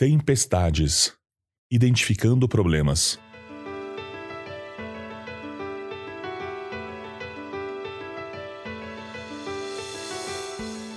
[0.00, 1.12] Tempestades
[1.70, 3.20] Identificando problemas.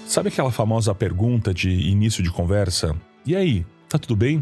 [0.07, 2.95] Sabe aquela famosa pergunta de início de conversa?
[3.25, 4.41] E aí, tá tudo bem?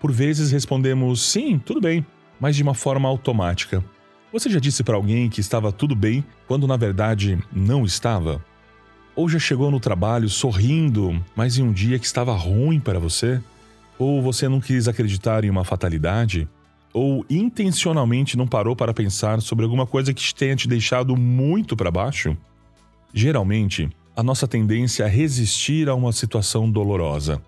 [0.00, 2.06] Por vezes respondemos sim, tudo bem,
[2.40, 3.84] mas de uma forma automática.
[4.32, 8.42] Você já disse para alguém que estava tudo bem quando na verdade não estava?
[9.14, 13.42] Ou já chegou no trabalho sorrindo, mas em um dia que estava ruim para você?
[14.00, 16.48] Ou você não quis acreditar em uma fatalidade?
[16.90, 21.90] Ou intencionalmente não parou para pensar sobre alguma coisa que tenha te deixado muito para
[21.90, 22.34] baixo?
[23.12, 27.42] Geralmente, a nossa tendência é resistir a uma situação dolorosa.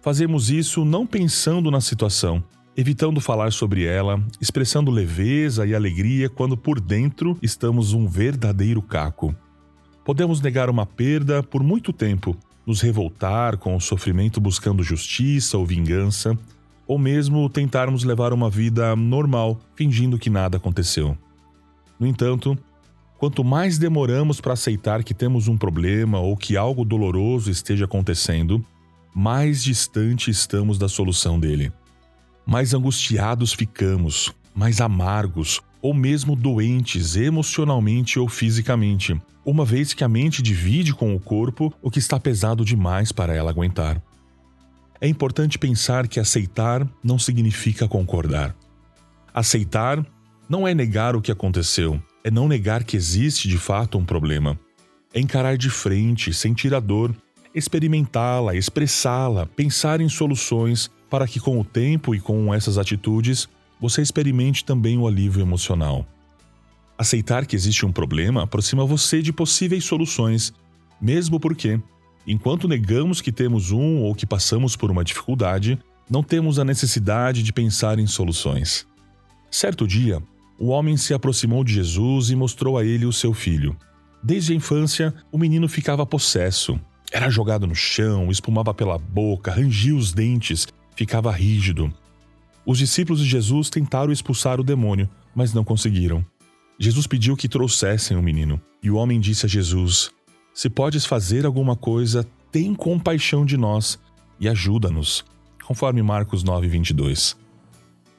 [0.00, 2.42] Fazemos isso não pensando na situação,
[2.74, 9.36] evitando falar sobre ela, expressando leveza e alegria quando por dentro estamos um verdadeiro caco.
[10.02, 12.34] Podemos negar uma perda por muito tempo
[12.70, 16.38] nos revoltar com o sofrimento buscando justiça ou vingança,
[16.86, 21.18] ou mesmo tentarmos levar uma vida normal, fingindo que nada aconteceu.
[21.98, 22.56] No entanto,
[23.18, 28.64] quanto mais demoramos para aceitar que temos um problema ou que algo doloroso esteja acontecendo,
[29.12, 31.72] mais distante estamos da solução dele.
[32.46, 40.08] Mais angustiados ficamos, mais amargos ou mesmo doentes emocionalmente ou fisicamente, uma vez que a
[40.08, 44.02] mente divide com o corpo o que está pesado demais para ela aguentar.
[45.00, 48.54] É importante pensar que aceitar não significa concordar.
[49.32, 50.04] Aceitar
[50.48, 54.58] não é negar o que aconteceu, é não negar que existe de fato um problema.
[55.14, 57.14] É encarar de frente, sentir a dor,
[57.54, 63.48] experimentá-la, expressá-la, pensar em soluções para que com o tempo e com essas atitudes
[63.80, 66.06] você experimente também o alívio emocional.
[66.98, 70.52] Aceitar que existe um problema aproxima você de possíveis soluções,
[71.00, 71.80] mesmo porque,
[72.26, 75.78] enquanto negamos que temos um ou que passamos por uma dificuldade,
[76.10, 78.86] não temos a necessidade de pensar em soluções.
[79.50, 80.22] Certo dia,
[80.58, 83.74] o homem se aproximou de Jesus e mostrou a ele o seu filho.
[84.22, 86.78] Desde a infância, o menino ficava possesso.
[87.10, 91.90] Era jogado no chão, espumava pela boca, rangia os dentes, ficava rígido.
[92.70, 96.24] Os discípulos de Jesus tentaram expulsar o demônio, mas não conseguiram.
[96.78, 100.12] Jesus pediu que trouxessem o menino, e o homem disse a Jesus:
[100.54, 103.98] Se podes fazer alguma coisa, tem compaixão de nós
[104.38, 105.24] e ajuda-nos,
[105.64, 107.36] conforme Marcos 9, 22.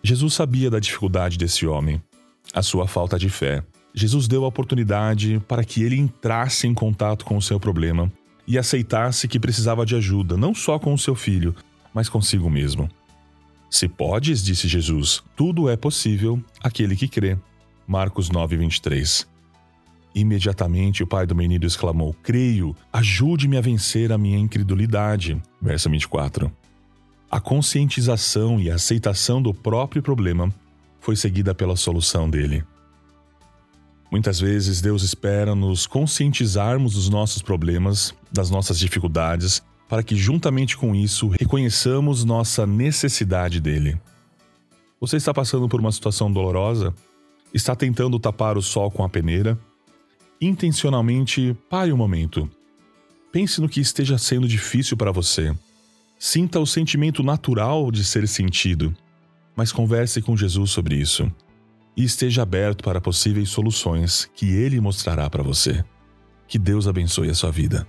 [0.04, 2.04] Jesus sabia da dificuldade desse homem,
[2.54, 3.64] a sua falta de fé.
[3.96, 8.12] Jesus deu a oportunidade para que ele entrasse em contato com o seu problema
[8.46, 11.56] e aceitasse que precisava de ajuda, não só com o seu filho,
[11.94, 12.90] mas consigo mesmo.
[13.72, 17.38] Se podes, disse Jesus, tudo é possível aquele que crê.
[17.88, 19.26] Marcos 9, 23.
[20.14, 25.42] Imediatamente o pai do menino exclamou: Creio, ajude-me a vencer a minha incredulidade.
[25.62, 26.52] Verso 24.
[27.32, 30.54] A conscientização e a aceitação do próprio problema
[31.00, 32.66] foi seguida pela solução dele.
[34.12, 40.78] Muitas vezes Deus espera nos conscientizarmos dos nossos problemas, das nossas dificuldades, para que, juntamente
[40.78, 44.00] com isso, reconheçamos nossa necessidade dele.
[45.02, 46.96] Você está passando por uma situação dolorosa?
[47.54, 49.60] Está tentando tapar o sol com a peneira?
[50.40, 52.50] Intencionalmente pare um momento.
[53.34, 55.54] Pense no que esteja sendo difícil para você.
[56.18, 58.96] Sinta o sentimento natural de ser sentido,
[59.58, 61.30] mas converse com Jesus sobre isso.
[61.98, 65.84] E esteja aberto para possíveis soluções que ele mostrará para você.
[66.48, 67.86] Que Deus abençoe a sua vida.